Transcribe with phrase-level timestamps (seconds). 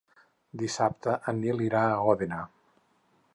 [0.61, 2.41] Dissabte en Nil irà a Òdena.